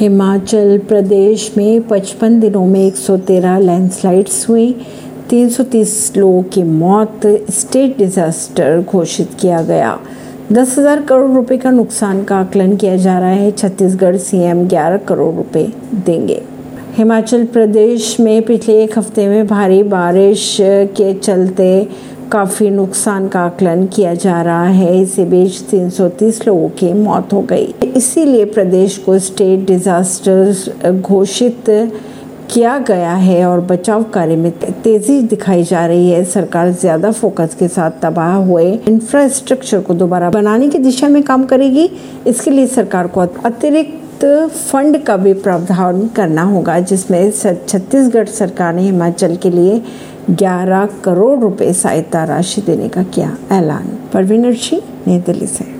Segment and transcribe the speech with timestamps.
[0.00, 4.70] हिमाचल प्रदेश में 55 दिनों में 113 लैंडस्लाइड्स हुई।
[5.30, 9.98] 330 लोगों की मौत स्टेट डिजास्टर घोषित किया गया।
[10.52, 15.04] दस हज़ार करोड़ रुपए का नुकसान का आकलन किया जा रहा है। छत्तीसगढ़ सीएम 11
[15.08, 15.66] करोड़ रुपए
[16.06, 16.40] देंगे।
[16.96, 21.88] हिमाचल प्रदेश में पिछले एक हफ़्ते में भारी बारिश के चलते
[22.32, 27.40] काफ़ी नुकसान का आकलन किया जा रहा है। इसी बीच 330 लोगों की मौत हो
[27.42, 27.64] गई।
[27.96, 31.64] इसीलिए प्रदेश को स्टेट डिजास्टर घोषित
[32.52, 34.50] किया गया है और बचाव कार्य में
[34.82, 40.30] तेज़ी दिखाई जा रही है। सरकार ज़्यादा फोकस के साथ तबाह हुए। इंफ्रास्ट्रक्चर को दोबारा
[40.30, 41.90] बनाने की दिशा में काम करेगी।
[42.26, 48.82] इसके लिए सरकार को अतिरिक्त फंड का भी प्रावधान करना होगा, जिसमें छत्तीसगढ़ सरकार ने
[48.82, 49.80] हिमाचल के लिए
[50.30, 55.64] 11 करोड़ रुपए सहायता राशि देने का किया ऐलान। परवीनर सिंह नई दिल्ली से।